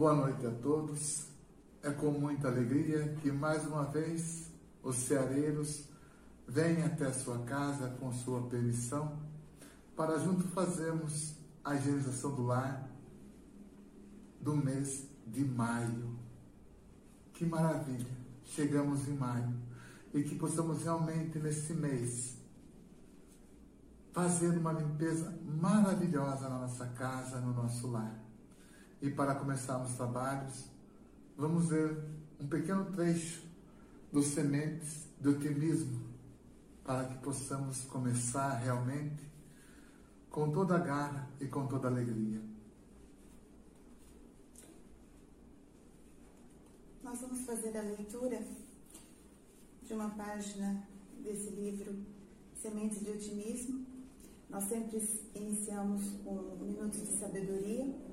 [0.00, 1.26] Boa noite a todos.
[1.82, 4.50] É com muita alegria que mais uma vez
[4.82, 5.84] os ceareiros
[6.48, 9.20] vêm até sua casa com sua permissão
[9.94, 12.88] para junto fazermos a higienização do lar
[14.40, 16.16] do mês de maio.
[17.34, 18.16] Que maravilha!
[18.42, 19.54] Chegamos em maio
[20.14, 22.38] e que possamos realmente nesse mês
[24.14, 28.19] fazer uma limpeza maravilhosa na nossa casa, no nosso lar.
[29.02, 30.66] E para começarmos trabalhos,
[31.36, 31.96] vamos ver
[32.38, 33.42] um pequeno trecho
[34.12, 36.00] dos sementes do otimismo,
[36.84, 39.22] para que possamos começar realmente
[40.30, 42.42] com toda a garra e com toda a alegria.
[47.02, 48.42] Nós vamos fazer a leitura
[49.82, 50.86] de uma página
[51.24, 51.96] desse livro
[52.54, 53.86] Sementes de Otimismo.
[54.50, 55.02] Nós sempre
[55.34, 58.09] iniciamos com minutos de sabedoria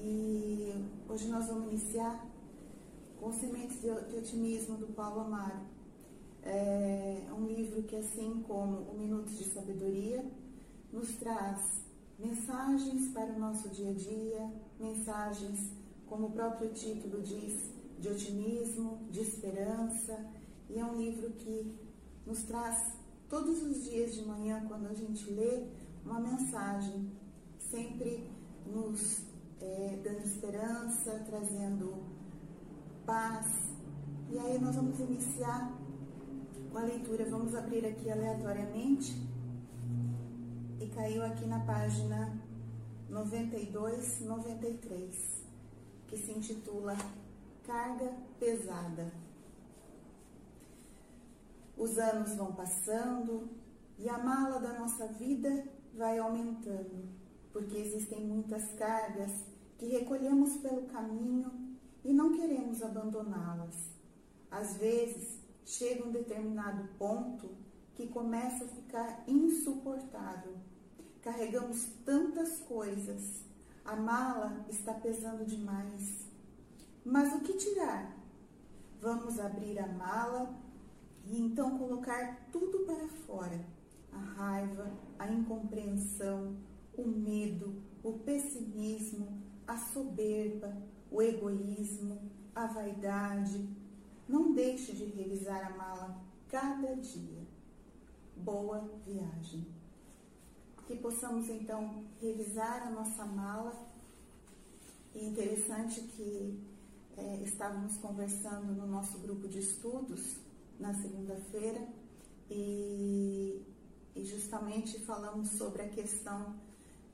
[0.00, 0.72] e
[1.08, 2.24] hoje nós vamos iniciar
[3.18, 5.60] com Sementes de Otimismo do Paulo Amaro.
[6.42, 10.24] É um livro que, assim como o Minutos de Sabedoria,
[10.92, 11.80] nos traz
[12.18, 15.72] mensagens para o nosso dia a dia, mensagens,
[16.06, 20.24] como o próprio título diz, de otimismo, de esperança,
[20.70, 21.74] e é um livro que
[22.24, 22.92] nos traz
[23.28, 25.66] todos os dias de manhã, quando a gente lê,
[26.04, 27.10] uma mensagem,
[27.58, 28.30] sempre
[28.64, 29.27] nos
[29.60, 32.02] é, dando esperança, trazendo
[33.04, 33.46] paz.
[34.30, 35.72] E aí nós vamos iniciar
[36.70, 37.24] com a leitura.
[37.30, 39.16] Vamos abrir aqui aleatoriamente.
[40.80, 42.38] E caiu aqui na página
[43.08, 45.42] 92, 93,
[46.06, 46.96] que se intitula
[47.66, 49.10] Carga Pesada.
[51.76, 53.48] Os anos vão passando
[53.98, 55.64] e a mala da nossa vida
[55.94, 57.08] vai aumentando,
[57.52, 59.47] porque existem muitas cargas
[59.78, 61.50] que recolhemos pelo caminho
[62.04, 63.90] e não queremos abandoná-las.
[64.50, 67.50] Às vezes, chega um determinado ponto
[67.94, 70.54] que começa a ficar insuportável.
[71.22, 73.42] Carregamos tantas coisas,
[73.84, 76.26] a mala está pesando demais.
[77.04, 78.16] Mas o que tirar?
[79.00, 80.54] Vamos abrir a mala
[81.24, 83.64] e então colocar tudo para fora:
[84.12, 86.56] a raiva, a incompreensão,
[86.96, 90.74] o medo, o pessimismo, a soberba,
[91.10, 92.18] o egoísmo,
[92.54, 93.68] a vaidade.
[94.26, 97.46] Não deixe de revisar a mala cada dia.
[98.34, 99.66] Boa viagem.
[100.86, 103.86] Que possamos então revisar a nossa mala.
[105.14, 106.58] E interessante que
[107.16, 110.36] é, estávamos conversando no nosso grupo de estudos
[110.80, 111.86] na segunda-feira
[112.50, 113.62] e,
[114.14, 116.54] e justamente falamos sobre a questão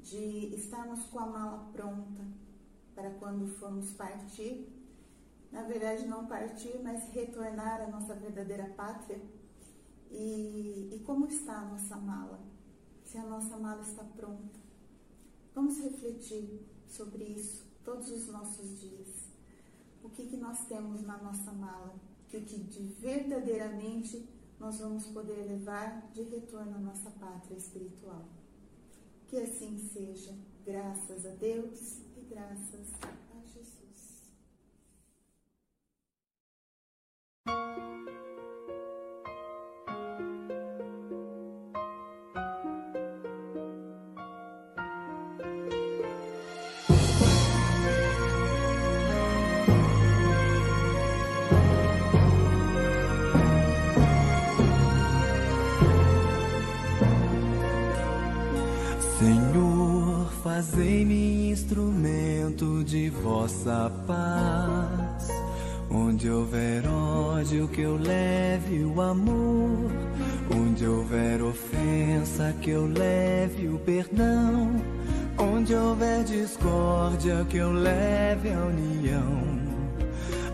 [0.02, 2.43] de estarmos com a mala pronta
[2.94, 4.68] para quando formos partir.
[5.50, 9.20] Na verdade, não partir, mas retornar à nossa verdadeira pátria.
[10.10, 12.40] E, e como está a nossa mala?
[13.04, 14.58] Se a nossa mala está pronta.
[15.54, 19.08] Vamos refletir sobre isso todos os nossos dias.
[20.02, 21.94] O que, que nós temos na nossa mala?
[22.26, 24.28] O que de verdadeiramente
[24.58, 28.24] nós vamos poder levar de retorno à nossa pátria espiritual.
[29.34, 30.32] Que assim seja,
[30.64, 33.83] graças a Deus e graças a Jesus.
[64.06, 65.28] Paz.
[65.90, 69.90] Onde houver ódio, que eu leve o amor.
[70.54, 74.72] Onde houver ofensa, que eu leve o perdão.
[75.38, 79.54] Onde houver discórdia, que eu leve a união.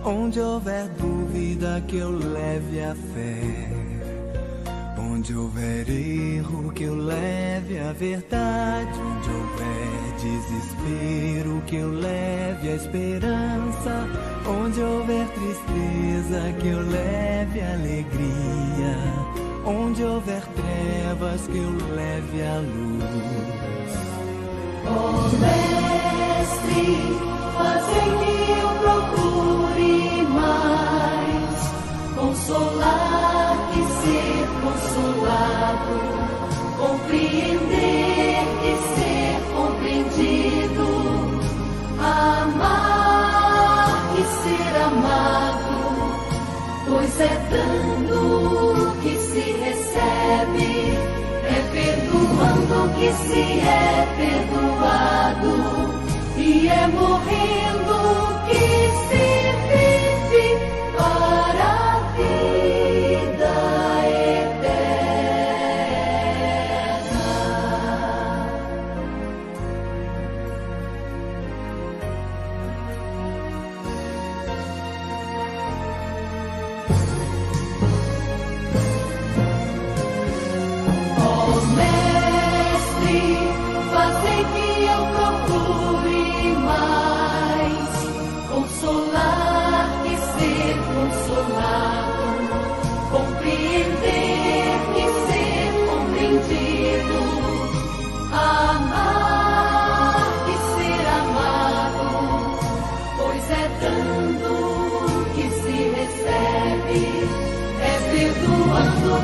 [0.04, 3.90] Onde houver dúvida, que eu leve a fé.
[4.98, 8.98] Onde houver erro, que eu leve a verdade.
[8.98, 9.90] Onde houver
[10.20, 11.09] desespero,
[12.80, 14.08] esperança.
[14.46, 15.26] Onde houver
[53.30, 55.54] se é perdoado,
[56.36, 57.96] e é morrendo
[58.48, 58.64] que
[59.08, 59.19] se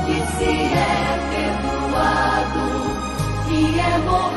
[0.06, 2.66] que se é perdoado,
[3.48, 4.35] que é morrer.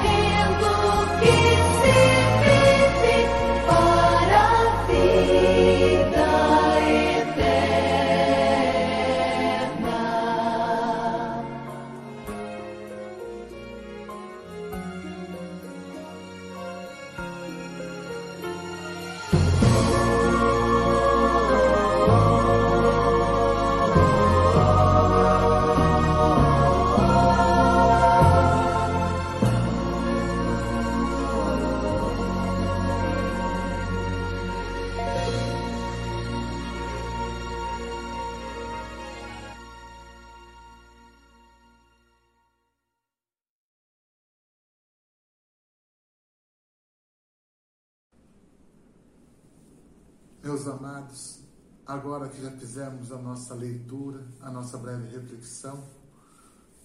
[50.41, 51.41] Meus amados,
[51.85, 55.83] agora que já fizemos a nossa leitura, a nossa breve reflexão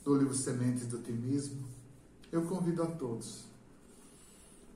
[0.02, 1.64] do livro Sementes do Otimismo,
[2.32, 3.44] eu convido a todos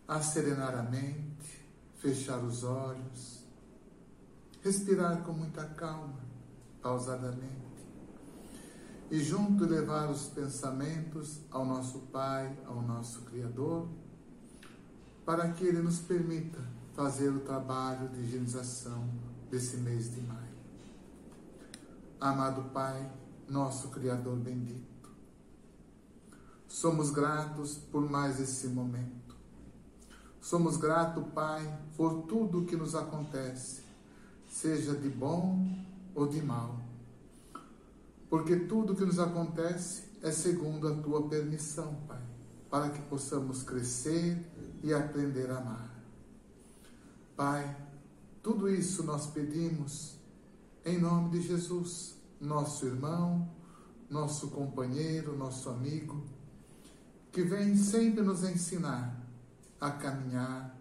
[0.07, 1.67] a serenar a mente,
[1.97, 3.43] fechar os olhos,
[4.63, 6.21] respirar com muita calma,
[6.81, 7.85] pausadamente,
[9.11, 13.89] e junto levar os pensamentos ao nosso Pai, ao nosso Criador,
[15.27, 19.09] para que Ele nos permita fazer o trabalho de higienização
[19.49, 20.59] desse mês de maio.
[22.21, 23.09] Amado Pai,
[23.49, 25.09] nosso Criador bendito,
[26.67, 29.37] somos gratos por mais esse momento.
[30.41, 33.85] Somos gratos, Pai, por tudo que nos acontece,
[34.51, 35.69] seja de bom
[36.17, 36.81] ou de mal.
[38.29, 42.23] Porque tudo que nos acontece é segundo a tua permissão, Pai,
[42.69, 44.37] para que possamos crescer
[44.83, 45.88] e aprender a amar.
[47.39, 47.77] Pai,
[48.43, 50.19] tudo isso nós pedimos
[50.85, 53.49] em nome de Jesus, nosso irmão,
[54.11, 56.21] nosso companheiro, nosso amigo,
[57.31, 59.25] que vem sempre nos ensinar
[59.81, 60.77] a caminhar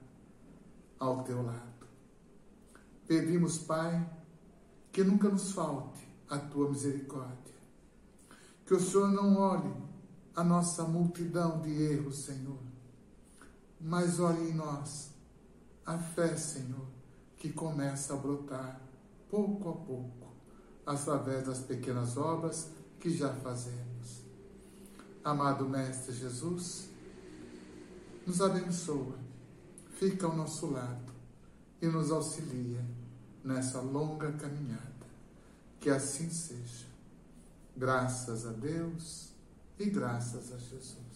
[0.97, 1.85] ao teu lado.
[3.05, 4.09] Pedimos, Pai,
[4.91, 7.53] que nunca nos falte a tua misericórdia.
[8.65, 9.75] Que o Senhor não olhe
[10.35, 12.57] a nossa multidão de erros, Senhor,
[13.79, 15.15] mas olhe em nós
[15.87, 16.85] a fé, Senhor,
[17.37, 18.81] que começa a brotar
[19.29, 20.27] pouco a pouco,
[20.85, 24.21] através das pequenas obras que já fazemos.
[25.23, 26.89] Amado Mestre Jesus,
[28.25, 29.15] nos abençoa,
[29.97, 31.13] fica ao nosso lado
[31.81, 32.83] e nos auxilia
[33.41, 34.83] nessa longa caminhada.
[35.79, 36.87] Que assim seja.
[37.77, 39.29] Graças a Deus
[39.79, 41.06] e graças a Jesus.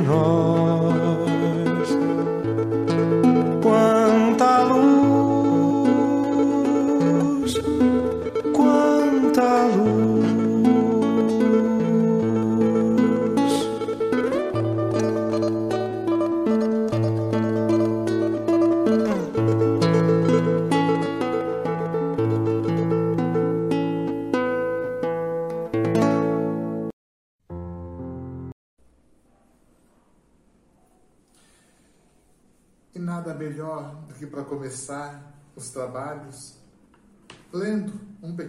[0.05, 0.60] sobre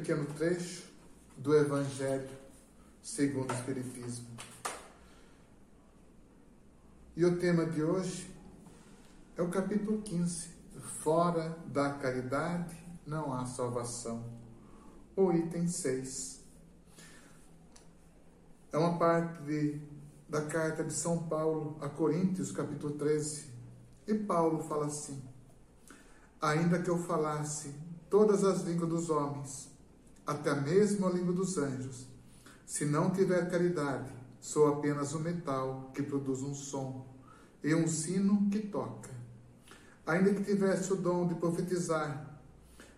[0.03, 0.83] pequeno trecho
[1.37, 2.29] do Evangelho
[3.01, 4.27] segundo o Espiritismo.
[7.15, 8.29] E o tema de hoje
[9.37, 10.49] é o capítulo 15:
[11.05, 14.25] Fora da caridade não há salvação.
[15.15, 16.41] O item 6.
[18.73, 19.81] É uma parte de,
[20.29, 23.47] da carta de São Paulo a Coríntios, capítulo 13.
[24.09, 25.23] E Paulo fala assim:
[26.41, 27.73] Ainda que eu falasse
[28.11, 29.72] todas as línguas dos homens,
[30.27, 32.07] até mesmo a língua dos anjos,
[32.65, 37.07] se não tiver caridade, sou apenas um metal que produz um som
[37.63, 39.11] e um sino que toca.
[40.07, 42.41] Ainda que tivesse o dom de profetizar,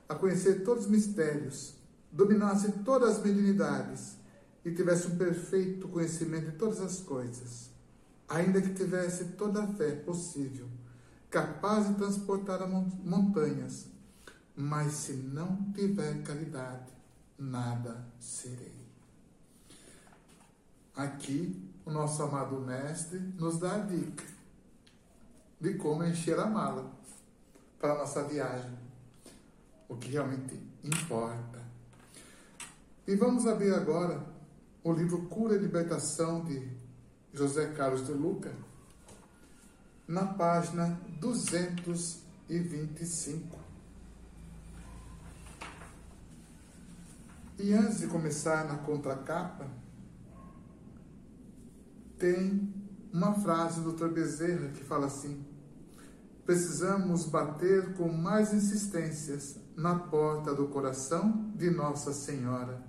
[0.09, 1.75] a conhecer todos os mistérios,
[2.11, 4.17] dominasse todas as mediunidades
[4.65, 7.71] e tivesse um perfeito conhecimento de todas as coisas,
[8.29, 10.69] ainda que tivesse toda a fé possível,
[11.29, 13.87] capaz de transportar as montanhas,
[14.55, 16.94] mas se não tiver caridade,
[17.39, 18.85] nada serei.
[20.97, 24.25] Aqui, o nosso amado Mestre nos dá a dica
[25.61, 26.91] de como encher a mala
[27.81, 28.79] para a nossa viagem,
[29.89, 31.63] o que realmente importa.
[33.07, 34.25] E vamos abrir agora
[34.83, 36.67] o livro Cura e Libertação de
[37.33, 38.53] José Carlos de Luca,
[40.07, 43.64] na página 225.
[47.59, 49.69] E antes de começar na contracapa,
[52.19, 52.73] tem
[53.13, 54.09] uma frase do Dr.
[54.09, 55.45] Bezerra que fala assim:
[56.45, 62.83] Precisamos bater com mais insistências na porta do coração de Nossa Senhora.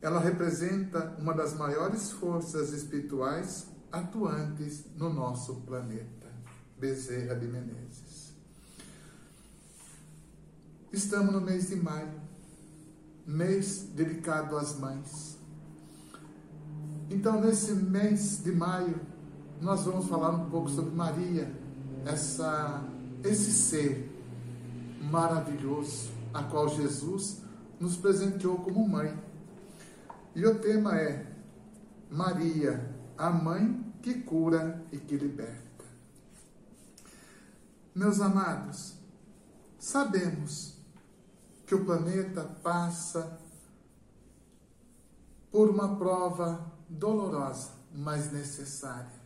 [0.00, 6.30] Ela representa uma das maiores forças espirituais atuantes no nosso planeta.
[6.78, 8.32] Bezerra de Menezes.
[10.92, 12.20] Estamos no mês de maio,
[13.26, 15.38] mês dedicado às mães.
[17.10, 19.00] Então, nesse mês de maio,
[19.60, 21.52] nós vamos falar um pouco sobre Maria,
[22.04, 22.82] essa,
[23.22, 24.10] esse ser
[25.10, 27.42] maravilhoso, a qual Jesus
[27.78, 29.16] nos presenteou como mãe.
[30.34, 31.26] E o tema é
[32.10, 35.62] Maria, a mãe que cura e que liberta.
[37.94, 38.94] Meus amados,
[39.78, 40.78] sabemos
[41.72, 43.40] que o planeta passa
[45.50, 49.22] por uma prova dolorosa, mas necessária.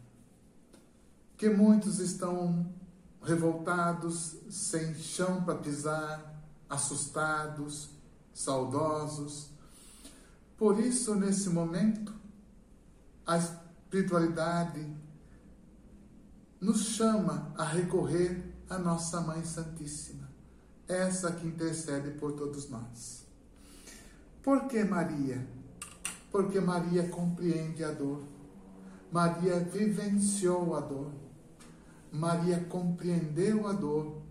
[1.36, 2.72] Que muitos estão
[3.20, 7.90] revoltados, sem chão para pisar, assustados,
[8.32, 9.50] saudosos.
[10.56, 12.14] Por isso, nesse momento,
[13.26, 14.88] a espiritualidade
[16.60, 20.25] nos chama a recorrer à nossa Mãe Santíssima,
[20.88, 23.24] essa que intercede por todos nós.
[24.42, 25.46] Por que Maria?
[26.30, 28.22] Porque Maria compreende a dor.
[29.10, 31.10] Maria vivenciou a dor.
[32.12, 34.22] Maria compreendeu a dor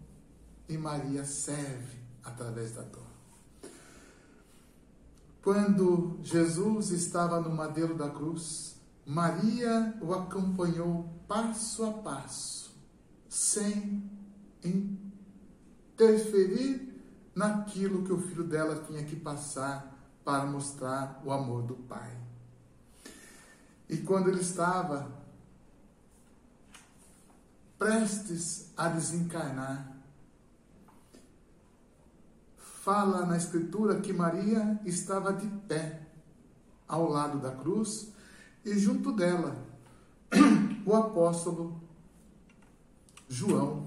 [0.68, 3.06] e Maria serve através da dor.
[5.42, 12.76] Quando Jesus estava no madeiro da cruz, Maria o acompanhou passo a passo,
[13.30, 14.10] sem
[15.96, 16.94] interferir
[17.34, 22.18] naquilo que o filho dela tinha que passar para mostrar o amor do Pai.
[23.88, 25.10] E quando ele estava
[27.80, 29.96] prestes a desencarnar,
[32.58, 36.02] fala na Escritura que Maria estava de pé
[36.88, 38.12] ao lado da cruz
[38.64, 39.56] e junto dela
[40.86, 41.82] o apóstolo
[43.28, 43.85] João.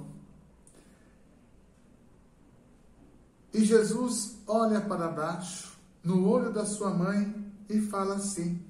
[3.59, 8.63] E Jesus olha para baixo, no olho da sua mãe, e fala assim: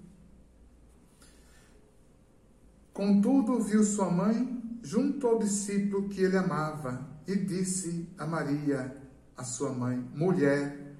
[2.94, 8.96] Contudo, viu sua mãe junto ao discípulo que ele amava e disse a Maria:
[9.36, 10.96] a sua mãe: Mulher,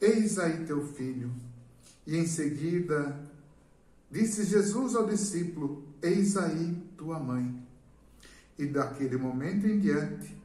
[0.00, 1.34] eis aí teu filho.
[2.06, 3.28] E em seguida
[4.08, 7.60] disse Jesus ao discípulo: Eis aí tua mãe.
[8.56, 10.40] E daquele momento em diante,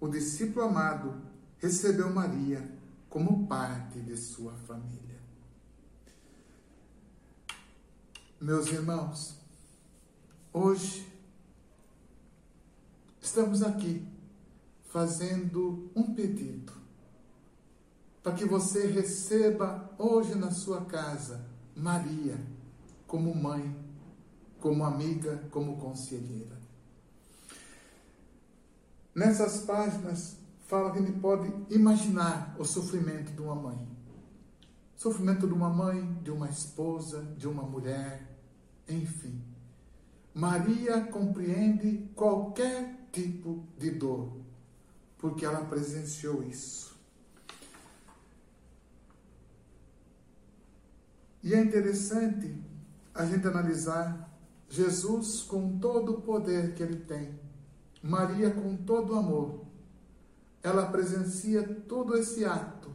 [0.00, 1.29] o discípulo amado
[1.60, 2.66] recebeu Maria
[3.08, 5.20] como parte de sua família.
[8.40, 9.36] Meus irmãos,
[10.52, 11.06] hoje
[13.20, 14.06] estamos aqui
[14.88, 16.72] fazendo um pedido
[18.22, 22.38] para que você receba hoje na sua casa Maria
[23.06, 23.76] como mãe,
[24.58, 26.58] como amiga, como conselheira.
[29.14, 30.39] Nessas páginas
[30.70, 33.88] fala que gente pode imaginar o sofrimento de uma mãe.
[34.94, 38.38] Sofrimento de uma mãe, de uma esposa, de uma mulher,
[38.88, 39.42] enfim.
[40.32, 44.30] Maria compreende qualquer tipo de dor,
[45.18, 46.96] porque ela presenciou isso.
[51.42, 52.54] E é interessante
[53.12, 57.40] a gente analisar Jesus com todo o poder que ele tem,
[58.00, 59.69] Maria com todo o amor.
[60.62, 62.90] Ela presencia todo esse ato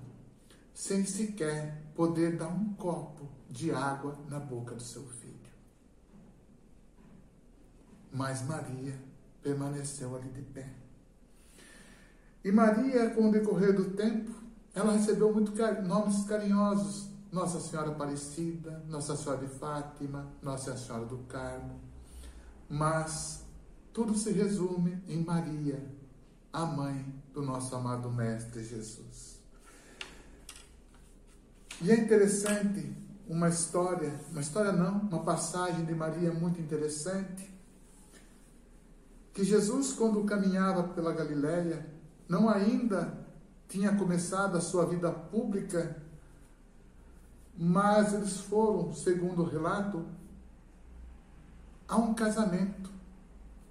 [0.73, 5.36] sem sequer poder dar um copo de água na boca do seu filho.
[8.12, 8.93] Mas Maria
[9.41, 10.69] permaneceu ali de pé.
[12.43, 14.32] E Maria, com o decorrer do tempo,
[14.73, 15.51] ela recebeu muito
[15.84, 21.82] nomes carinhosos nossa Senhora Aparecida, Nossa Senhora de Fátima, Nossa Senhora do Carmo.
[22.69, 23.43] Mas
[23.91, 25.86] tudo se resume em Maria,
[26.54, 29.39] a mãe do nosso amado Mestre Jesus.
[31.82, 32.91] E é interessante
[33.28, 37.54] uma história, uma história não, uma passagem de Maria muito interessante,
[39.34, 41.86] que Jesus, quando caminhava pela Galiléia,
[42.28, 43.26] não ainda
[43.67, 46.04] tinha começado a sua vida pública
[47.58, 50.06] mas eles foram, segundo o relato,
[51.88, 52.91] a um casamento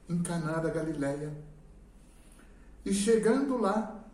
[0.08, 1.32] em Caná da Galileia.
[2.84, 4.04] E chegando lá,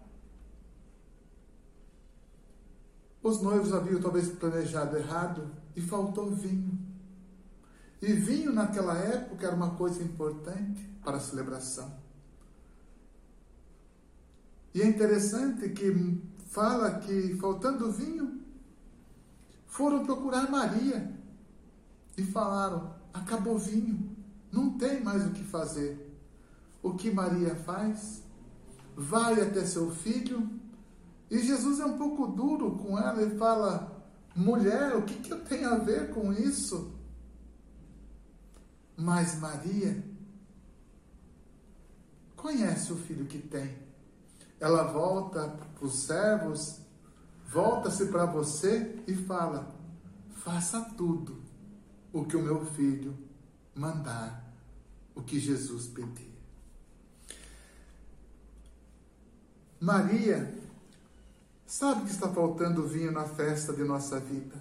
[3.23, 6.79] os noivos haviam talvez planejado errado e faltou vinho.
[8.01, 11.99] E vinho naquela época era uma coisa importante para a celebração.
[14.73, 18.41] E é interessante que fala que faltando vinho,
[19.67, 21.13] foram procurar Maria
[22.17, 24.17] e falaram: acabou vinho,
[24.51, 26.09] não tem mais o que fazer.
[26.83, 28.23] O que Maria faz?
[28.97, 30.49] Vai até seu filho.
[31.31, 35.45] E Jesus é um pouco duro com ela e fala: mulher, o que, que eu
[35.45, 36.93] tenho a ver com isso?
[38.97, 40.05] Mas Maria
[42.37, 43.79] conhece o filho que tem.
[44.59, 46.81] Ela volta para os servos
[47.51, 49.75] volta-se para você e fala:
[50.37, 51.43] faça tudo
[52.13, 53.17] o que o meu filho
[53.75, 54.55] mandar,
[55.15, 56.30] o que Jesus pedir.
[59.81, 60.55] Maria
[61.67, 64.55] sabe que está faltando vinho na festa de nossa vida.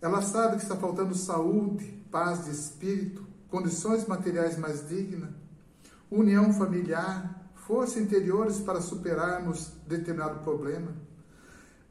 [0.00, 5.30] Ela sabe que está faltando saúde, paz de espírito, condições materiais mais dignas,
[6.10, 11.08] união familiar, forças interiores para superarmos determinado problema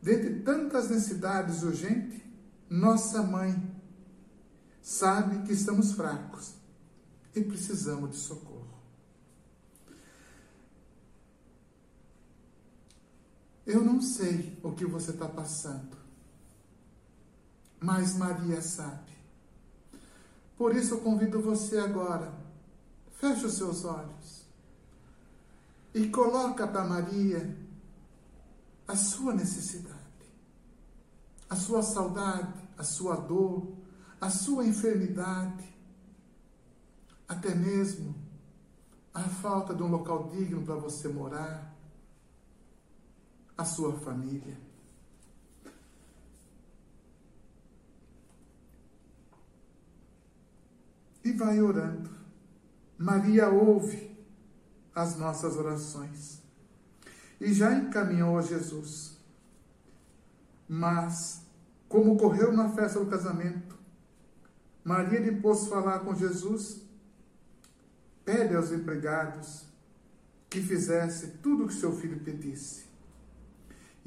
[0.02, 2.22] Dentre tantas necessidades urgentes,
[2.70, 3.62] nossa mãe
[4.82, 6.54] sabe que estamos fracos
[7.36, 8.57] e precisamos de socorro.
[13.68, 15.98] Eu não sei o que você está passando,
[17.82, 19.12] mas Maria sabe.
[20.58, 22.34] Por isso eu convido você agora,
[23.20, 24.46] feche os seus olhos
[25.94, 27.58] e coloca para Maria
[28.88, 29.98] a sua necessidade,
[31.50, 33.68] a sua saudade, a sua dor,
[34.22, 35.76] a sua enfermidade,
[37.28, 38.16] até mesmo
[39.14, 41.67] a falta de um local digno para você morar,
[43.58, 44.58] a sua família.
[51.24, 52.10] E vai orando.
[52.98, 54.18] Maria ouve
[54.96, 56.42] as nossas orações
[57.40, 59.18] e já encaminhou a Jesus.
[60.68, 61.46] Mas,
[61.88, 63.78] como ocorreu na festa do casamento,
[64.84, 66.82] Maria, depois de falar com Jesus,
[68.26, 69.66] pede aos empregados
[70.50, 72.87] que fizesse tudo o que seu filho pedisse.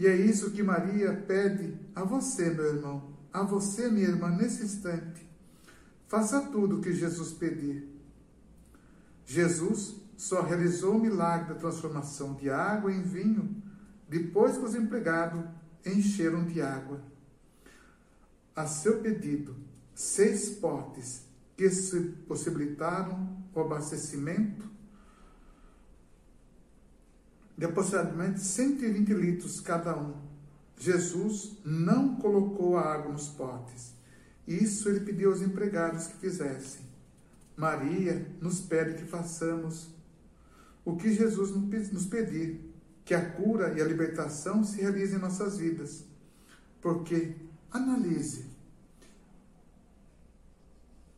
[0.00, 4.64] E é isso que Maria pede a você, meu irmão, a você, minha irmã, nesse
[4.64, 5.28] instante.
[6.08, 7.86] Faça tudo o que Jesus pedir.
[9.26, 13.62] Jesus só realizou o milagre da transformação de água em vinho
[14.08, 15.44] depois que os empregados
[15.84, 17.02] encheram de água.
[18.56, 19.54] A seu pedido,
[19.94, 21.26] seis potes
[21.58, 24.64] que se possibilitaram o abastecimento
[27.61, 30.14] de aproximadamente 120 litros cada um.
[30.79, 33.92] Jesus não colocou a água nos potes.
[34.49, 36.81] Isso ele pediu aos empregados que fizessem.
[37.55, 39.90] Maria nos pede que façamos
[40.87, 41.51] o que Jesus
[41.92, 42.73] nos pedir,
[43.05, 46.03] que a cura e a libertação se realizem em nossas vidas.
[46.81, 47.37] Porque,
[47.70, 48.46] analise,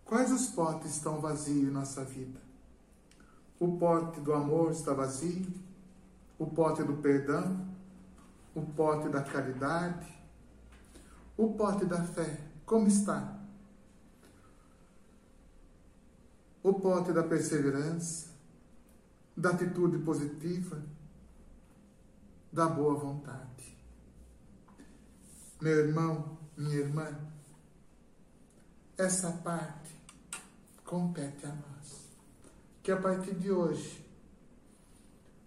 [0.05, 2.39] Quais os potes estão vazios em nossa vida?
[3.59, 5.47] O pote do amor está vazio?
[6.43, 7.69] O pote do perdão?
[8.53, 10.13] O pote da caridade?
[11.37, 13.41] O pote da fé, como está?
[16.61, 18.33] O pote da perseverança,
[19.37, 20.83] da atitude positiva,
[22.53, 23.79] da boa vontade.
[25.61, 27.21] Meu irmão, minha irmã,
[28.99, 29.97] essa parte
[30.85, 32.09] compete a nós.
[32.83, 34.03] Que a partir de hoje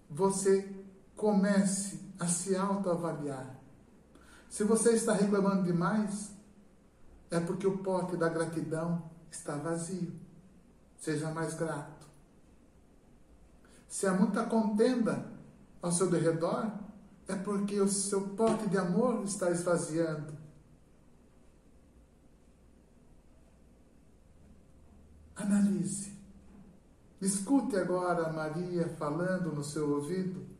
[0.09, 0.74] você
[1.15, 3.55] comece a se autoavaliar.
[4.49, 6.31] Se você está reclamando demais,
[7.29, 10.13] é porque o pote da gratidão está vazio.
[10.97, 12.05] Seja mais grato.
[13.87, 15.25] Se há muita contenda
[15.81, 16.71] ao seu derredor,
[17.27, 20.33] é porque o seu pote de amor está esvaziando.
[25.35, 26.13] Analise.
[27.21, 30.54] Escute agora Maria falando no seu ouvido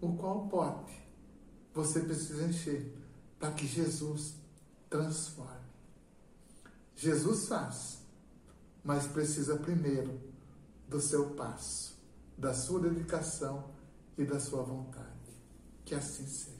[0.00, 1.08] o qual pote
[1.74, 2.94] você precisa encher
[3.38, 4.34] para que Jesus
[4.90, 5.68] transforme.
[6.96, 7.98] Jesus faz,
[8.82, 10.20] mas precisa primeiro
[10.88, 11.96] do seu passo,
[12.36, 13.70] da sua dedicação
[14.16, 15.08] e da sua vontade.
[15.84, 16.57] Que assim seja.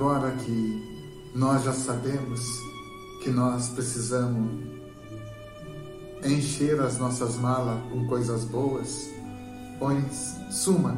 [0.00, 0.82] Agora que
[1.34, 2.40] nós já sabemos
[3.22, 4.50] que nós precisamos
[6.24, 9.10] encher as nossas malas com coisas boas,
[9.78, 10.02] ou em
[10.50, 10.96] suma,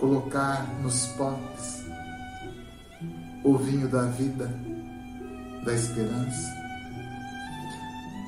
[0.00, 1.84] colocar nos potes
[3.44, 4.52] o vinho da vida,
[5.64, 6.52] da esperança.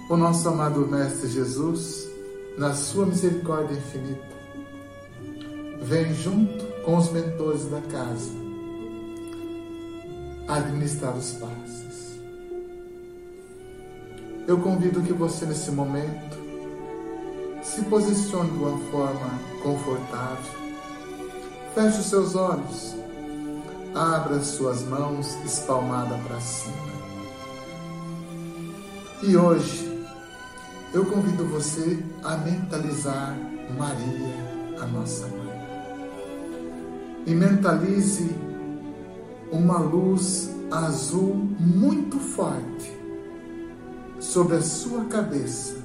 [0.09, 2.09] O nosso amado Mestre Jesus,
[2.57, 4.37] na sua misericórdia infinita,
[5.83, 8.44] vem junto com os mentores da casa
[10.49, 12.19] administrar os passos.
[14.47, 16.37] Eu convido que você, nesse momento,
[17.63, 20.53] se posicione de uma forma confortável.
[21.75, 22.95] Feche os seus olhos.
[23.95, 26.95] Abra suas mãos espalmadas para cima.
[29.23, 30.07] E hoje,
[30.93, 33.35] eu convido você a mentalizar
[33.79, 35.45] Maria, a nossa mãe.
[37.27, 38.44] E mentalize
[39.55, 42.93] uma luz azul muito forte
[44.19, 45.77] sobre a sua cabeça.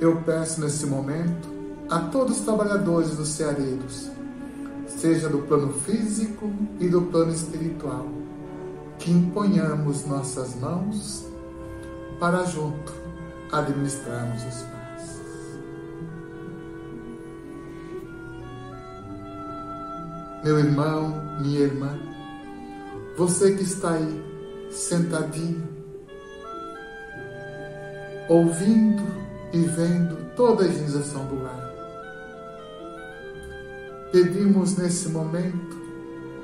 [0.00, 1.48] Eu peço nesse momento
[1.90, 4.10] a todos os trabalhadores dos ceareiros,
[4.86, 8.06] seja do plano físico e do plano espiritual,
[8.98, 11.26] que imponhamos nossas mãos
[12.18, 12.94] para junto
[13.52, 14.75] administrarmos os
[20.46, 21.98] Meu irmão, minha irmã,
[23.16, 24.24] você que está aí
[24.70, 25.68] sentadinho,
[28.28, 29.02] ouvindo
[29.52, 31.74] e vendo toda a higienização do lar.
[34.12, 35.76] Pedimos nesse momento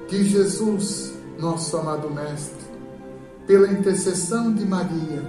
[0.09, 2.67] que Jesus, nosso amado Mestre,
[3.47, 5.23] pela intercessão de Maria,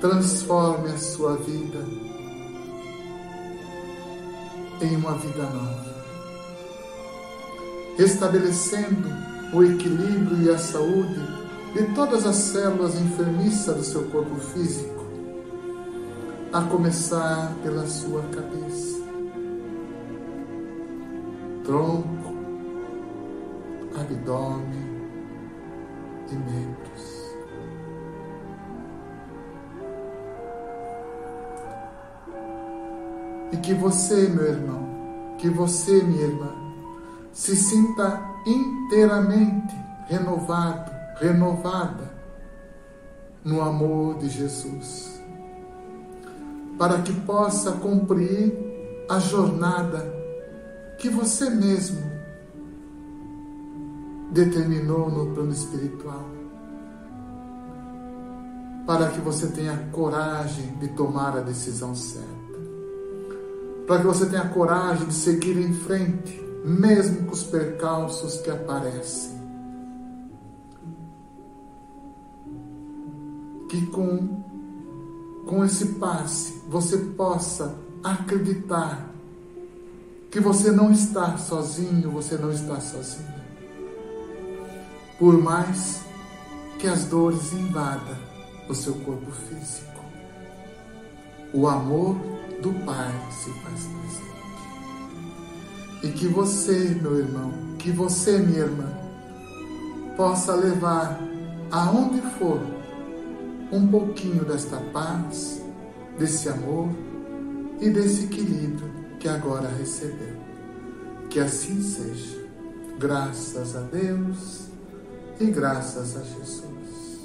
[0.00, 1.84] transforme a sua vida
[4.80, 5.87] em uma vida nova,
[7.98, 9.08] restabelecendo
[9.52, 11.20] o equilíbrio e a saúde
[11.74, 15.04] de todas as células enfermiças do seu corpo físico,
[16.52, 19.02] a começar pela sua cabeça,
[21.64, 22.36] tronco,
[24.00, 25.02] abdômen
[26.30, 27.18] e membros.
[33.50, 34.88] E que você, meu irmão,
[35.38, 36.67] que você, minha irmã,
[37.38, 39.72] se sinta inteiramente
[40.08, 42.12] renovado, renovada
[43.44, 45.22] no amor de Jesus,
[46.76, 50.12] para que possa cumprir a jornada
[50.98, 52.02] que você mesmo
[54.32, 56.26] determinou no plano espiritual.
[58.84, 62.26] Para que você tenha coragem de tomar a decisão certa.
[63.86, 69.38] Para que você tenha coragem de seguir em frente, mesmo com os percalços que aparecem.
[73.68, 74.42] Que com,
[75.46, 79.08] com esse passe você possa acreditar
[80.30, 83.38] que você não está sozinho, você não está sozinha.
[85.18, 86.02] Por mais
[86.78, 88.16] que as dores invadam
[88.68, 90.04] o seu corpo físico,
[91.52, 92.14] o amor
[92.62, 94.37] do Pai se faz presente.
[96.02, 98.88] E que você, meu irmão, que você, minha irmã,
[100.16, 101.20] possa levar
[101.70, 102.60] aonde for
[103.70, 105.62] um pouquinho desta paz,
[106.18, 106.88] desse amor
[107.80, 110.36] e desse equilíbrio que agora recebeu.
[111.28, 112.38] Que assim seja.
[112.98, 114.68] Graças a Deus
[115.38, 117.20] e graças a Jesus.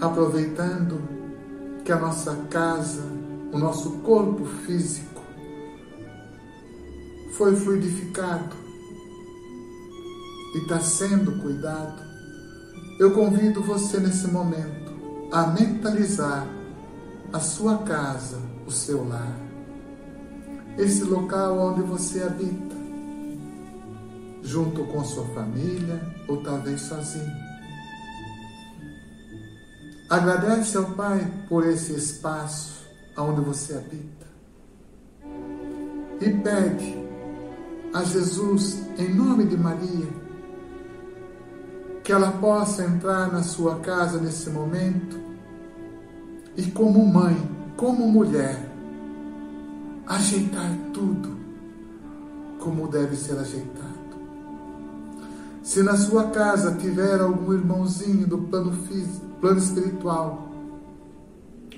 [0.00, 1.02] Aproveitando
[1.84, 3.02] que a nossa casa,
[3.54, 5.22] o nosso corpo físico
[7.34, 8.56] foi fluidificado
[10.56, 12.02] e está sendo cuidado,
[12.98, 14.92] eu convido você nesse momento
[15.30, 16.48] a mentalizar
[17.32, 19.36] a sua casa, o seu lar,
[20.76, 22.74] esse local onde você habita,
[24.42, 27.32] junto com sua família ou talvez sozinho.
[30.10, 32.83] Agradece ao Pai por esse espaço
[33.16, 34.24] onde você habita
[36.20, 36.96] e pede
[37.92, 40.08] a Jesus, em nome de Maria,
[42.02, 45.18] que ela possa entrar na sua casa nesse momento
[46.56, 47.36] e, como mãe,
[47.76, 48.68] como mulher,
[50.06, 51.34] ajeitar tudo
[52.58, 53.94] como deve ser ajeitado.
[55.62, 60.50] Se na sua casa tiver algum irmãozinho do plano físico, plano espiritual,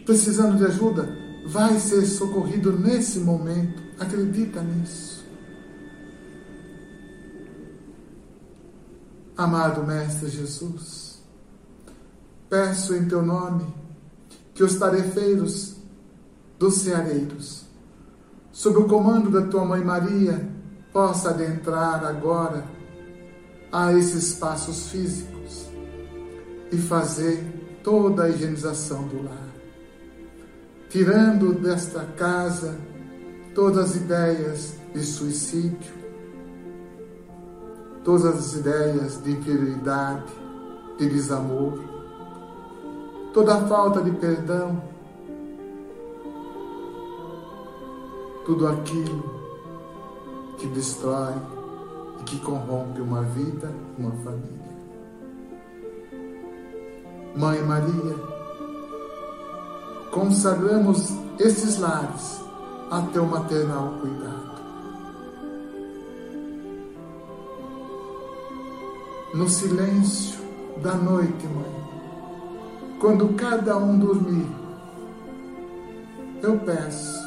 [0.05, 3.83] precisando de ajuda, vai ser socorrido nesse momento.
[3.99, 5.25] Acredita nisso.
[9.37, 11.23] Amado Mestre Jesus,
[12.49, 13.67] peço em teu nome
[14.55, 15.77] que os tarefeiros
[16.59, 17.67] dos ceareiros,
[18.51, 20.49] sob o comando da tua mãe Maria,
[20.91, 22.65] possa adentrar agora
[23.71, 25.67] a esses espaços físicos
[26.73, 27.45] e fazer
[27.85, 29.46] toda a higienização do lar,
[30.89, 32.79] tirando desta casa
[33.55, 35.95] todas as ideias de suicídio,
[38.05, 40.33] todas as ideias de inferioridade,
[40.99, 41.79] de desamor,
[43.33, 44.83] toda a falta de perdão,
[48.45, 49.37] tudo aquilo
[50.57, 51.35] que destrói
[52.21, 54.67] e que corrompe uma vida, uma família.
[57.35, 58.36] Mãe Maria,
[60.11, 62.41] consagramos esses lares
[62.91, 64.57] a teu maternal cuidado.
[69.35, 70.39] No silêncio
[70.83, 74.49] da noite, mãe, quando cada um dormir,
[76.43, 77.27] eu peço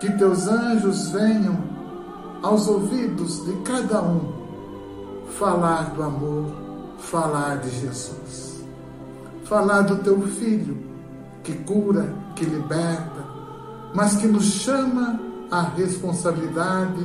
[0.00, 1.58] que teus anjos venham
[2.42, 4.32] aos ouvidos de cada um
[5.38, 6.46] falar do amor,
[6.98, 8.64] falar de Jesus,
[9.44, 10.87] falar do teu filho
[11.48, 13.24] que cura, que liberta,
[13.94, 15.18] mas que nos chama
[15.50, 17.02] à responsabilidade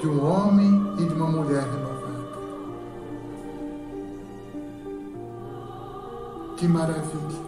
[0.00, 2.26] de um homem e de uma mulher renovada.
[6.56, 7.46] Que maravilha!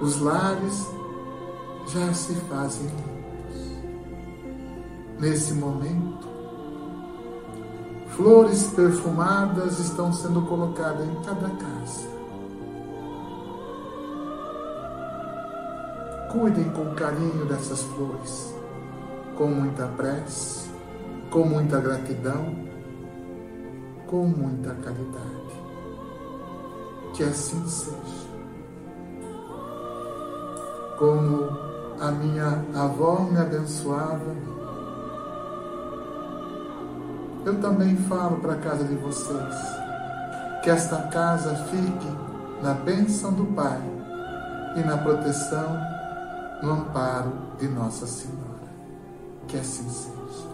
[0.00, 0.90] Os lares
[1.88, 2.88] já se fazem
[5.20, 6.26] nesse momento.
[8.16, 12.11] Flores perfumadas estão sendo colocadas em cada casa.
[16.32, 18.54] Cuidem com carinho dessas flores,
[19.36, 20.70] com muita prece,
[21.30, 22.56] com muita gratidão,
[24.06, 25.62] com muita caridade.
[27.12, 28.32] Que assim seja.
[30.98, 31.50] Como
[32.00, 34.34] a minha avó me abençoava,
[37.44, 39.82] eu também falo para a casa de vocês
[40.62, 42.16] que esta casa fique
[42.62, 43.80] na bênção do Pai
[44.76, 45.91] e na proteção,
[46.62, 48.62] no amparo de Nossa Senhora.
[49.48, 50.52] Que assim seja.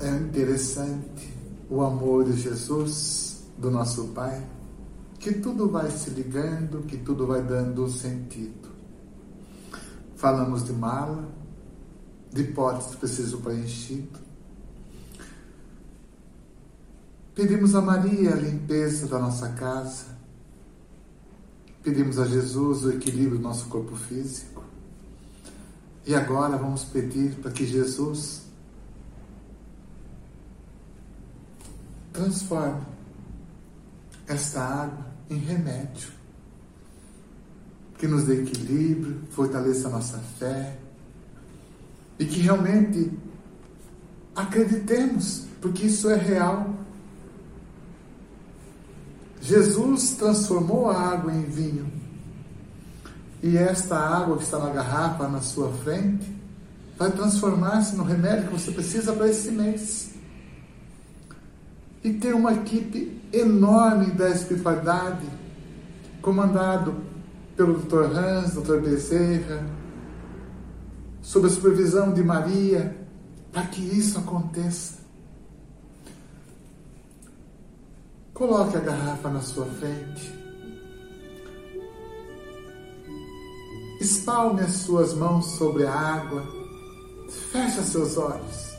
[0.00, 1.36] É interessante
[1.68, 4.42] o amor de Jesus, do nosso Pai
[5.18, 8.68] que tudo vai se ligando, que tudo vai dando sentido.
[10.14, 11.28] Falamos de mala,
[12.32, 14.27] de potes preciso preenchido.
[17.38, 20.06] Pedimos a Maria a limpeza da nossa casa.
[21.84, 24.64] Pedimos a Jesus o equilíbrio do nosso corpo físico.
[26.04, 28.42] E agora vamos pedir para que Jesus
[32.12, 32.82] transforme
[34.26, 36.10] esta água em remédio,
[37.98, 40.76] que nos dê equilíbrio, fortaleça a nossa fé
[42.18, 43.16] e que realmente
[44.34, 46.77] acreditemos, porque isso é real.
[49.40, 51.90] Jesus transformou a água em vinho.
[53.42, 56.36] E esta água que está na garrafa na sua frente
[56.98, 60.10] vai transformar-se no remédio que você precisa para esse mês.
[62.02, 65.26] E tem uma equipe enorme da espiritualidade,
[66.20, 66.96] comandado
[67.56, 68.16] pelo Dr.
[68.16, 68.80] Hans, Dr.
[68.80, 69.64] Bezerra,
[71.22, 72.96] sob a supervisão de Maria,
[73.52, 74.98] para que isso aconteça.
[78.38, 80.32] Coloque a garrafa na sua frente.
[84.00, 86.46] Espalme as suas mãos sobre a água.
[87.50, 88.78] Feche seus olhos.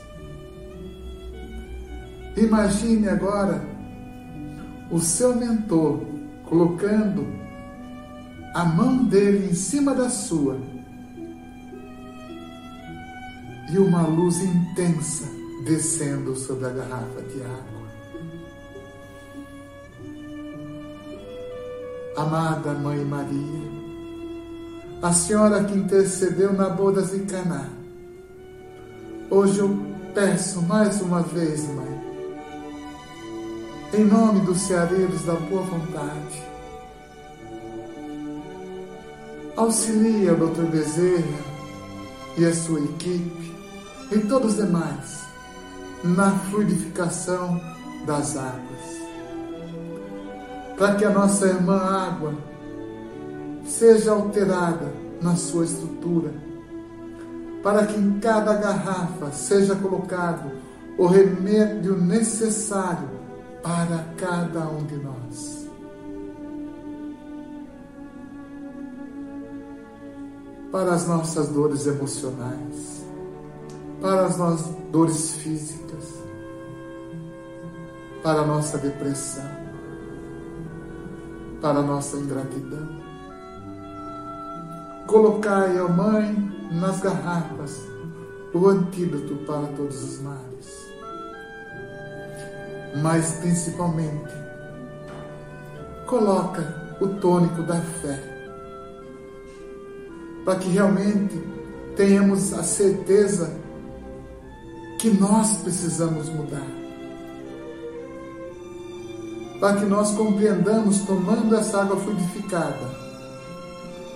[2.38, 3.62] Imagine agora
[4.90, 6.00] o seu mentor
[6.48, 7.26] colocando
[8.54, 10.58] a mão dele em cima da sua
[13.70, 15.28] e uma luz intensa
[15.66, 17.69] descendo sobre a garrafa de água.
[22.20, 23.70] Amada Mãe Maria,
[25.00, 27.70] a senhora que intercedeu na boda de Caná,
[29.30, 29.74] hoje eu
[30.12, 32.00] peço mais uma vez, Mãe,
[33.94, 36.42] em nome dos ceareiros da boa vontade.
[39.56, 40.64] Auxilia o Dr.
[40.64, 41.40] Bezerra
[42.36, 43.54] e a sua equipe
[44.12, 45.20] e todos os demais
[46.04, 47.58] na fluidificação
[48.04, 48.69] das águas.
[50.80, 52.32] Para que a nossa irmã água
[53.66, 56.32] seja alterada na sua estrutura,
[57.62, 60.50] para que em cada garrafa seja colocado
[60.96, 63.10] o remédio necessário
[63.62, 65.68] para cada um de nós.
[70.72, 73.04] Para as nossas dores emocionais,
[74.00, 76.14] para as nossas dores físicas,
[78.22, 79.59] para a nossa depressão,
[81.60, 82.88] para nossa ingratidão.
[85.06, 87.90] Colocai, ó Mãe, nas garrafas
[88.52, 90.90] o antídoto para todos os males.
[93.02, 94.34] Mas principalmente,
[96.06, 98.18] coloca o tônico da fé,
[100.44, 101.40] para que realmente
[101.96, 103.56] tenhamos a certeza
[104.98, 106.79] que nós precisamos mudar.
[109.60, 112.90] Para que nós compreendamos, tomando essa água fluidificada,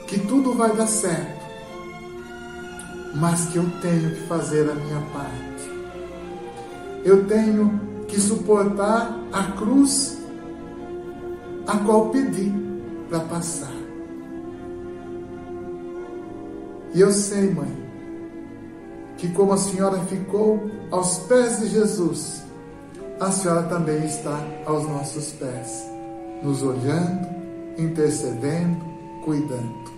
[0.07, 1.45] que tudo vai dar certo,
[3.15, 5.71] mas que eu tenho que fazer a minha parte.
[7.05, 10.19] Eu tenho que suportar a cruz
[11.67, 12.53] a qual pedi
[13.09, 13.73] para passar.
[16.95, 17.85] E eu sei, mãe,
[19.19, 22.44] que como a senhora ficou aos pés de Jesus,
[23.21, 25.89] a senhora também está aos nossos pés,
[26.43, 27.29] nos olhando,
[27.79, 28.85] intercedendo,
[29.25, 29.93] cuidando.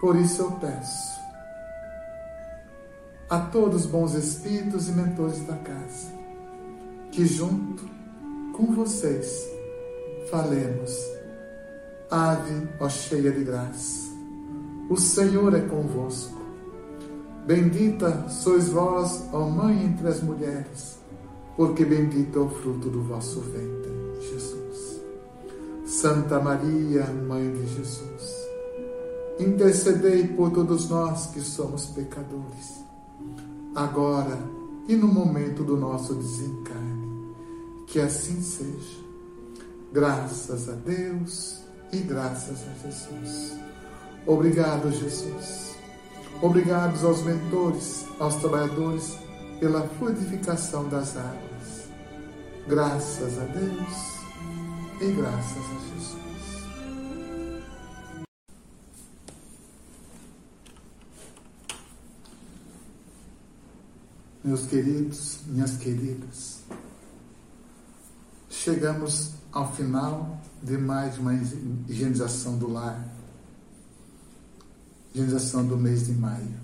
[0.00, 1.18] Por isso eu peço
[3.30, 6.12] a todos os bons espíritos e mentores da casa,
[7.10, 7.84] que junto
[8.52, 9.46] com vocês
[10.30, 10.96] falemos,
[12.10, 14.08] Ave, ó cheia de graça,
[14.88, 16.37] o Senhor é convosco.
[17.46, 20.98] Bendita sois vós, ó Mãe entre as mulheres,
[21.56, 25.00] porque bendito é o fruto do vosso ventre, Jesus.
[25.86, 28.48] Santa Maria, Mãe de Jesus,
[29.38, 32.84] intercedei por todos nós que somos pecadores,
[33.74, 34.38] agora
[34.86, 37.34] e no momento do nosso desencarne.
[37.86, 38.98] Que assim seja.
[39.92, 41.60] Graças a Deus
[41.92, 43.58] e graças a Jesus.
[44.26, 45.67] Obrigado, Jesus
[46.40, 49.18] Obrigados aos mentores, aos trabalhadores,
[49.58, 51.88] pela fluidificação das águas.
[52.68, 54.18] Graças a Deus
[55.00, 56.16] e graças a Jesus.
[64.44, 66.60] Meus queridos, minhas queridas,
[68.48, 73.17] chegamos ao final de mais uma higienização do lar
[75.14, 76.60] higienização do mês de maio.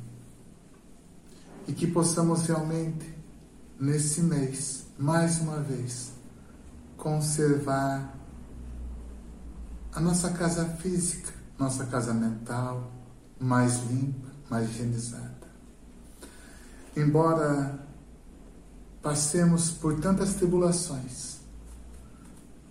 [1.67, 3.15] E que possamos realmente,
[3.81, 6.13] nesse mês, mais uma vez,
[6.97, 8.15] conservar
[9.93, 12.91] a nossa casa física, nossa casa mental,
[13.39, 15.35] mais limpa, mais higienizada.
[16.97, 17.79] Embora
[19.03, 21.39] passemos por tantas tribulações,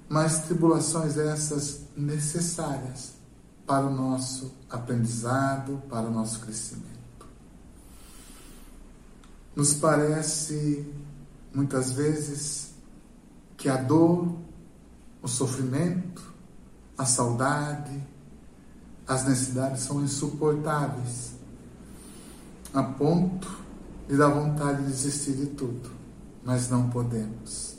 [0.10, 3.13] mas tribulações essas necessárias
[3.74, 7.26] para o nosso aprendizado, para o nosso crescimento.
[9.56, 10.86] Nos parece,
[11.52, 12.76] muitas vezes,
[13.58, 14.32] que a dor,
[15.24, 16.22] o sofrimento,
[16.96, 18.00] a saudade,
[19.08, 21.32] as necessidades são insuportáveis,
[22.76, 23.60] a ponto
[24.08, 25.90] de dar vontade de desistir de tudo,
[26.46, 27.76] mas não podemos.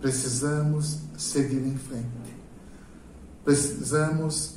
[0.00, 2.36] Precisamos seguir em frente.
[3.44, 4.55] Precisamos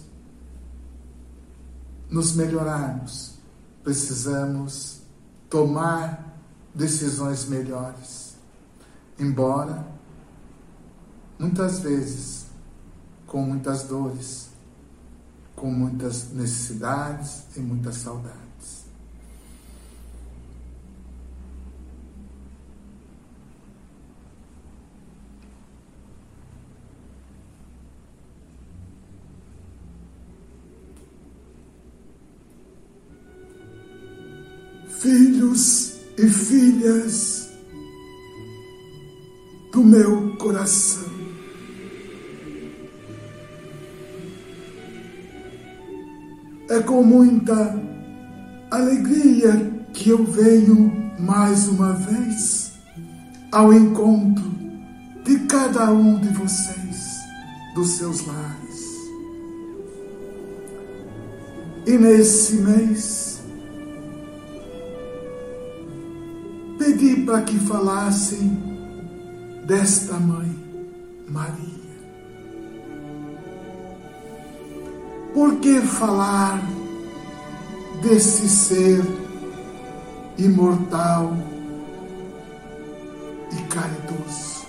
[2.10, 3.36] nos melhorarmos,
[3.84, 5.02] precisamos
[5.50, 6.38] tomar
[6.74, 8.36] decisões melhores.
[9.18, 9.86] Embora,
[11.38, 12.46] muitas vezes,
[13.28, 14.50] com muitas dores,
[15.56, 18.49] com muitas necessidades e muitas saudades.
[35.00, 37.50] Filhos e filhas
[39.72, 41.10] do meu coração.
[46.70, 47.82] É com muita
[48.70, 52.74] alegria que eu venho mais uma vez
[53.52, 54.52] ao encontro
[55.24, 57.20] de cada um de vocês,
[57.74, 58.90] dos seus lares.
[61.88, 63.39] E nesse mês,
[67.00, 68.62] pedi para que falassem
[69.66, 70.54] desta mãe,
[71.30, 71.80] Maria.
[75.34, 76.62] Por que falar
[78.02, 79.02] desse ser
[80.38, 81.38] imortal
[83.52, 84.66] e caridoso?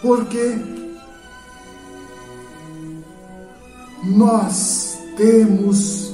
[0.00, 0.54] Porque
[4.16, 6.07] nós temos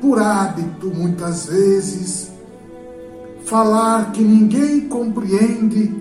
[0.00, 2.30] por hábito, muitas vezes,
[3.44, 5.94] falar que ninguém compreende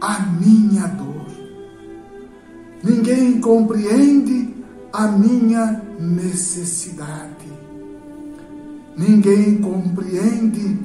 [0.00, 1.26] a minha dor.
[2.82, 4.54] Ninguém compreende
[4.92, 7.52] a minha necessidade.
[8.96, 10.78] Ninguém compreende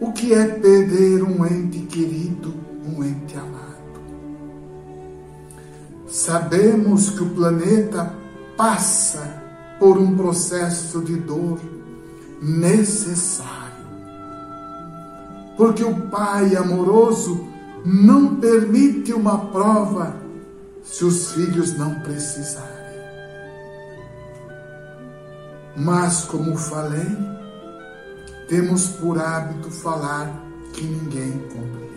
[0.00, 2.54] o que é perder um ente querido,
[2.86, 3.70] um ente amado.
[6.06, 8.14] Sabemos que o planeta
[8.56, 9.39] passa
[9.80, 11.58] por um processo de dor
[12.40, 13.50] necessário.
[15.56, 17.48] Porque o Pai amoroso
[17.84, 20.14] não permite uma prova
[20.84, 22.68] se os filhos não precisarem.
[25.76, 27.16] Mas, como falei,
[28.48, 30.30] temos por hábito falar
[30.74, 31.90] que ninguém compreende.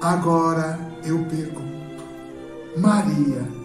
[0.00, 2.04] Agora eu pergunto,
[2.76, 3.55] Maria,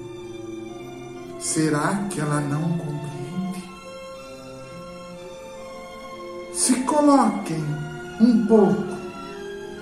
[1.42, 3.64] será que ela não compreende?
[6.54, 7.64] Se coloquem
[8.22, 8.92] um pouco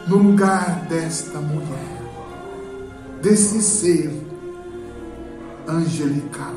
[0.07, 2.01] no lugar desta mulher,
[3.21, 4.25] desse ser
[5.67, 6.55] angelical,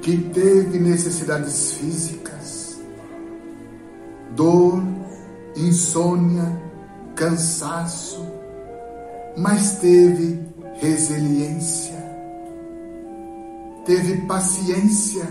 [0.00, 2.80] que teve necessidades físicas,
[4.34, 4.82] dor,
[5.56, 6.58] insônia,
[7.14, 8.24] cansaço,
[9.36, 10.49] mas teve
[10.80, 11.94] resiliência,
[13.84, 15.28] teve paciência,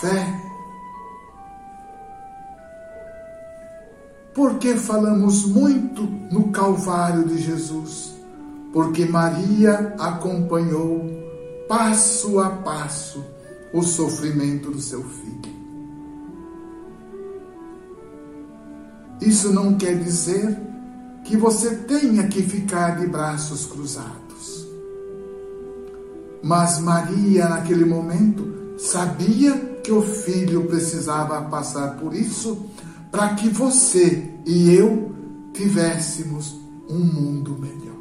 [0.00, 0.48] fé,
[4.38, 8.14] Por que falamos muito no Calvário de Jesus?
[8.72, 11.04] Porque Maria acompanhou
[11.68, 13.24] passo a passo
[13.74, 15.58] o sofrimento do seu filho.
[19.20, 20.56] Isso não quer dizer
[21.24, 24.27] que você tenha que ficar de braços cruzados.
[26.42, 32.66] Mas Maria, naquele momento, sabia que o filho precisava passar por isso
[33.10, 35.12] para que você e eu
[35.52, 36.56] tivéssemos
[36.88, 37.96] um mundo melhor.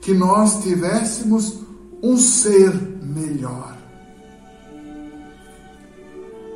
[0.00, 1.60] Que nós tivéssemos
[2.02, 2.72] um ser
[3.02, 3.76] melhor.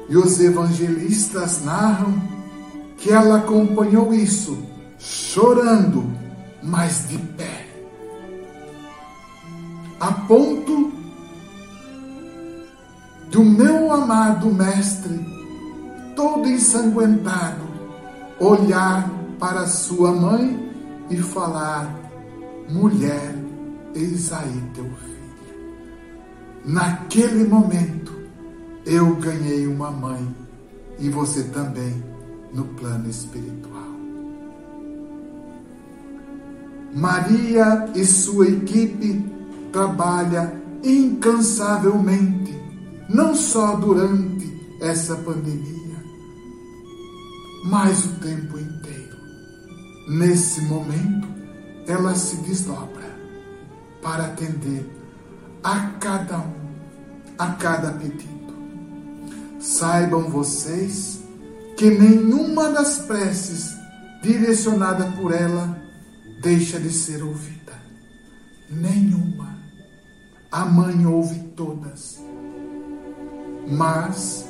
[0.08, 2.20] E os evangelistas narram
[2.96, 4.58] que ela acompanhou isso,
[4.98, 6.12] chorando,
[6.62, 7.59] mas de pé.
[10.00, 10.92] A ponto
[13.30, 15.20] do meu amado Mestre
[16.16, 17.62] todo ensanguentado,
[18.38, 20.72] olhar para sua mãe
[21.10, 21.94] e falar:
[22.70, 23.34] mulher,
[23.94, 25.20] eis aí teu filho.
[26.64, 28.12] Naquele momento,
[28.86, 30.34] eu ganhei uma mãe
[30.98, 32.02] e você também
[32.54, 33.90] no plano espiritual.
[36.94, 39.39] Maria e sua equipe
[39.72, 40.52] trabalha
[40.82, 42.58] incansavelmente,
[43.08, 44.50] não só durante
[44.80, 46.02] essa pandemia,
[47.64, 49.16] mas o tempo inteiro.
[50.08, 51.28] Nesse momento,
[51.86, 53.18] ela se desdobra
[54.02, 54.88] para atender
[55.62, 56.54] a cada um,
[57.38, 58.30] a cada pedido.
[59.60, 61.20] Saibam vocês
[61.76, 63.76] que nenhuma das preces
[64.22, 65.78] direcionada por ela
[66.42, 67.72] deixa de ser ouvida.
[68.70, 69.49] Nenhuma.
[70.50, 72.20] A mãe ouve todas.
[73.68, 74.46] Mas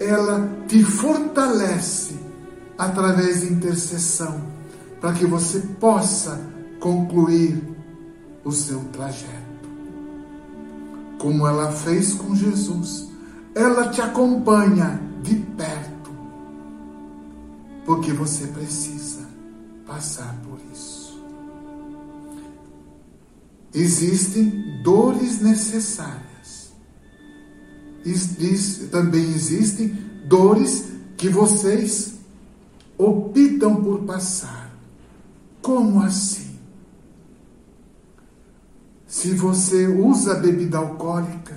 [0.00, 2.16] ela te fortalece
[2.78, 4.40] através de intercessão,
[5.00, 6.40] para que você possa
[6.80, 7.62] concluir
[8.44, 9.28] o seu trajeto.
[11.18, 13.10] Como ela fez com Jesus,
[13.54, 16.10] ela te acompanha de perto,
[17.84, 19.26] porque você precisa
[19.84, 20.97] passar por isso.
[23.74, 26.72] Existem dores necessárias.
[28.90, 29.88] Também existem
[30.26, 32.14] dores que vocês
[32.96, 34.74] optam por passar.
[35.60, 36.58] Como assim?
[39.06, 41.56] Se você usa bebida alcoólica,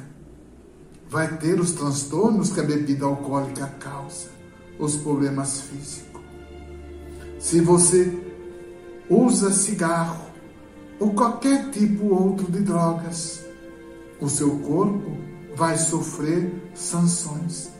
[1.10, 4.30] vai ter os transtornos que a bebida alcoólica causa,
[4.80, 6.22] os problemas físicos.
[7.40, 8.18] Se você
[9.10, 10.31] usa cigarro
[11.02, 13.44] ou qualquer tipo outro de drogas,
[14.20, 15.18] o seu corpo
[15.56, 17.72] vai sofrer sanções.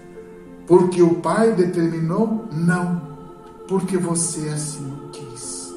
[0.66, 2.48] Porque o Pai determinou?
[2.52, 3.16] Não,
[3.68, 5.72] porque você assim o quis.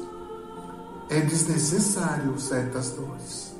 [1.07, 3.55] É desnecessário certas dores.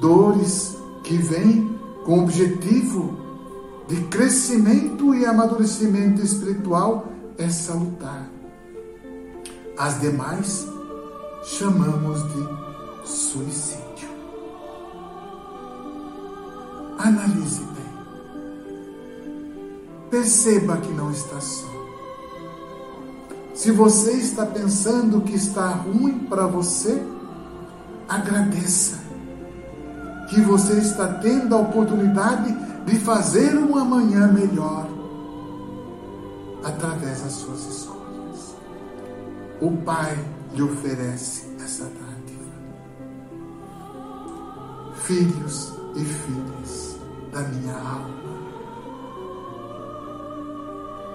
[0.00, 3.18] Dores que vêm com o objetivo
[3.88, 8.26] de crescimento e amadurecimento espiritual é salutar.
[9.76, 10.66] As demais
[11.42, 12.48] chamamos de
[13.04, 14.08] suicídio.
[16.98, 17.90] Analise bem.
[20.10, 21.68] Perceba que não está só.
[23.54, 27.02] Se você está pensando que está ruim para você,
[28.08, 28.98] agradeça
[30.28, 32.54] que você está tendo a oportunidade
[32.86, 34.86] de fazer um amanhã melhor
[36.64, 38.56] através das suas escolhas.
[39.60, 40.16] O Pai
[40.52, 42.50] lhe oferece essa dádiva.
[44.94, 46.98] Filhos e filhas
[47.32, 48.20] da minha alma,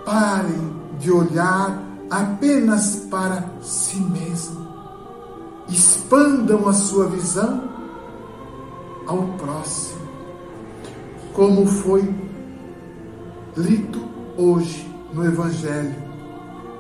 [0.06, 4.66] parem de olhar apenas para si mesmo.
[5.68, 7.64] Expandam a sua visão
[9.08, 10.02] ao próximo,
[11.34, 12.02] como foi
[13.58, 14.06] lido
[14.38, 15.96] hoje no Evangelho,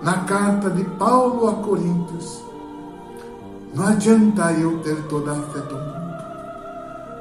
[0.02, 2.05] na carta de Paulo a Coríntios.
[3.76, 6.06] Não adianta eu ter toda a fé do mundo.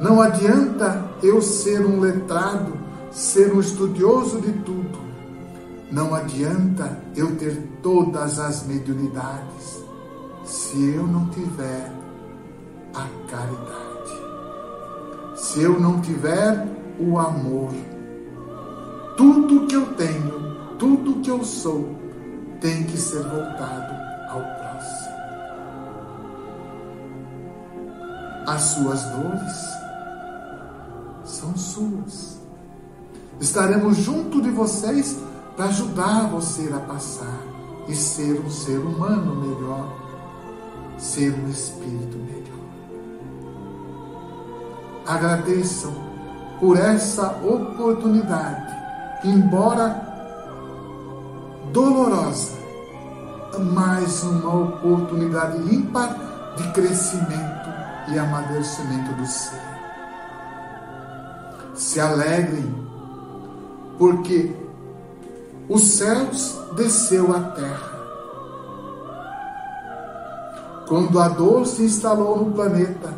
[0.00, 2.74] Não adianta eu ser um letrado,
[3.10, 5.00] ser um estudioso de tudo.
[5.90, 9.82] Não adianta eu ter todas as mediunidades
[10.44, 11.90] se eu não tiver
[12.94, 14.14] a caridade.
[15.34, 16.68] Se eu não tiver
[17.00, 17.74] o amor.
[19.16, 21.96] Tudo que eu tenho, tudo que eu sou,
[22.60, 23.83] tem que ser voltado
[28.46, 29.74] As suas dores
[31.24, 32.38] são suas.
[33.40, 35.18] Estaremos junto de vocês
[35.56, 37.38] para ajudar você a passar
[37.88, 39.88] e ser um ser humano melhor,
[40.98, 42.44] ser um espírito melhor.
[45.06, 45.92] Agradeçam
[46.60, 48.74] por essa oportunidade,
[49.24, 50.02] embora
[51.72, 52.52] dolorosa,
[53.72, 57.53] mais uma oportunidade ímpar de crescimento
[58.08, 59.60] e amadurecimento do ser.
[61.74, 62.74] Se alegrem,
[63.98, 64.54] porque
[65.68, 67.94] os céus desceu à terra.
[70.88, 73.14] Quando a dor se instalou no planeta,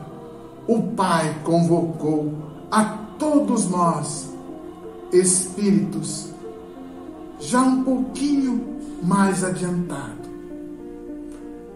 [0.66, 2.32] o Pai convocou
[2.70, 2.84] a
[3.18, 4.30] todos nós,
[5.12, 6.28] espíritos,
[7.41, 10.26] já um pouquinho mais adiantado,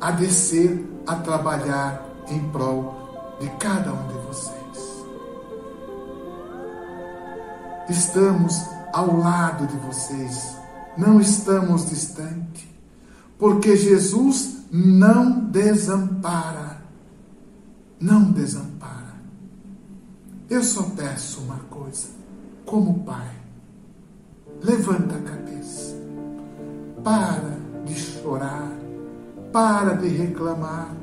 [0.00, 2.99] a descer a trabalhar em prol
[3.40, 5.04] de cada um de vocês.
[7.88, 8.62] Estamos
[8.92, 10.56] ao lado de vocês,
[10.96, 12.70] não estamos distante,
[13.38, 16.82] porque Jesus não desampara,
[17.98, 19.14] não desampara.
[20.48, 22.08] Eu só peço uma coisa,
[22.66, 23.30] como Pai,
[24.62, 25.96] levanta a cabeça,
[27.02, 28.70] para de chorar,
[29.52, 30.94] para de reclamar.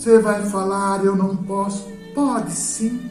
[0.00, 1.86] Você vai falar, eu não posso?
[2.14, 3.02] Pode sim.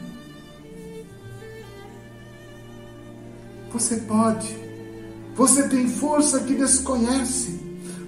[3.72, 4.58] Você pode.
[5.36, 7.60] Você tem força que desconhece,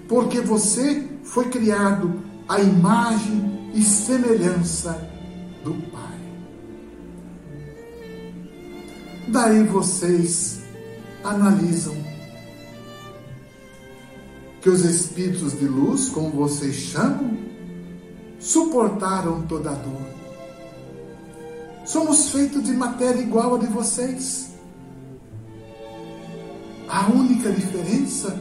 [0.09, 5.09] porque você foi criado à imagem e semelhança
[5.63, 6.19] do Pai.
[9.29, 10.61] Daí vocês
[11.23, 11.95] analisam
[14.61, 17.52] que os espíritos de luz, como vocês chamam,
[18.43, 20.03] suportaram toda a dor.
[21.85, 24.51] Somos feitos de matéria igual a de vocês.
[26.89, 28.39] A única diferença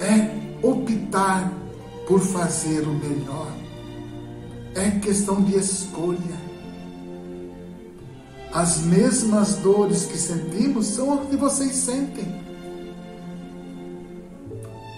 [0.00, 1.52] é optar
[2.06, 3.52] por fazer o melhor.
[4.74, 6.44] É questão de escolha.
[8.52, 12.42] As mesmas dores que sentimos são as que vocês sentem.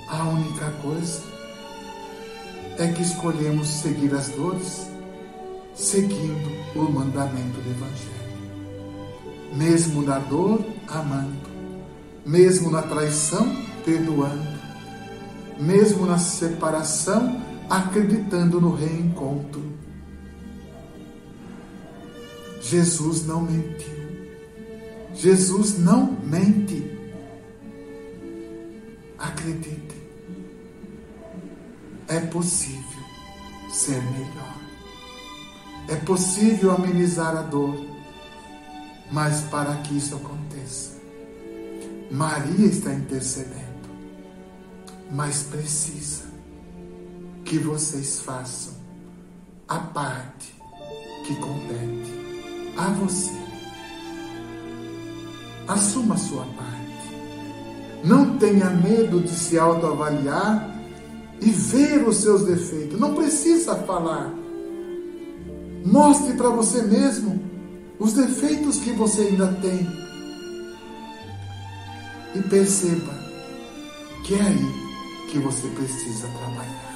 [0.08, 1.35] A única coisa
[2.78, 4.86] é que escolhemos seguir as dores
[5.74, 8.16] seguindo o mandamento do Evangelho.
[9.54, 11.50] Mesmo na dor, amando.
[12.24, 14.56] Mesmo na traição, perdoando.
[15.58, 19.62] Mesmo na separação, acreditando no reencontro.
[22.60, 23.96] Jesus não mentiu.
[25.14, 26.90] Jesus não mente.
[29.18, 29.85] Acredite.
[32.08, 33.02] É possível
[33.68, 34.56] ser melhor.
[35.88, 37.76] É possível amenizar a dor,
[39.10, 40.96] mas para que isso aconteça,
[42.10, 43.88] Maria está intercedendo,
[45.10, 46.24] mas precisa
[47.44, 48.74] que vocês façam
[49.68, 50.54] a parte
[51.24, 52.12] que compete
[52.76, 53.32] a você.
[55.68, 56.76] Assuma a sua parte.
[58.04, 60.75] Não tenha medo de se autoavaliar
[61.40, 62.98] e ver os seus defeitos.
[62.98, 64.32] Não precisa falar.
[65.84, 67.40] Mostre para você mesmo
[67.98, 69.86] os defeitos que você ainda tem.
[72.34, 73.14] E perceba
[74.24, 74.86] que é aí
[75.30, 76.86] que você precisa trabalhar.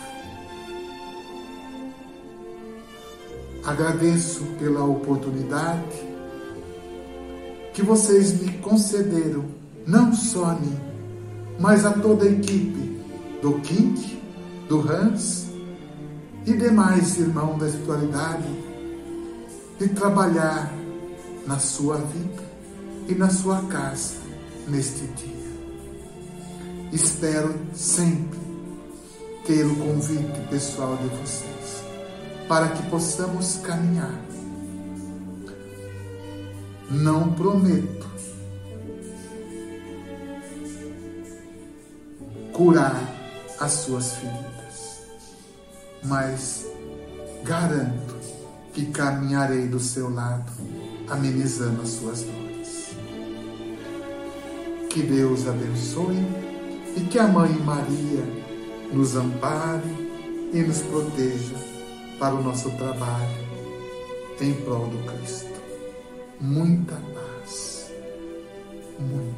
[3.64, 6.10] Agradeço pela oportunidade
[7.72, 9.44] que vocês me concederam,
[9.86, 10.76] não só a mim,
[11.58, 13.00] mas a toda a equipe
[13.40, 14.19] do King,
[14.70, 15.48] do Hans
[16.46, 18.48] e demais irmãos da espiritualidade,
[19.80, 20.72] de trabalhar
[21.44, 22.42] na sua vida
[23.08, 24.14] e na sua casa
[24.68, 25.50] neste dia.
[26.92, 28.38] Espero sempre
[29.44, 31.82] ter o convite pessoal de vocês
[32.46, 34.20] para que possamos caminhar.
[36.88, 38.08] Não prometo
[42.52, 43.20] curar
[43.60, 44.59] as suas feridas,
[46.04, 46.66] mas
[47.44, 48.16] garanto
[48.72, 50.50] que caminharei do seu lado,
[51.08, 52.90] amenizando as suas dores.
[54.88, 56.26] Que Deus abençoe
[56.96, 58.24] e que a Mãe Maria
[58.92, 60.10] nos ampare
[60.52, 61.54] e nos proteja
[62.18, 63.50] para o nosso trabalho
[64.40, 65.60] em prol do Cristo.
[66.40, 67.90] Muita paz,
[68.98, 69.29] muita